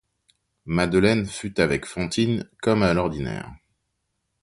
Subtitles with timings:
[0.65, 3.53] Madeleine fut avec Fantine comme à l'ordinaire.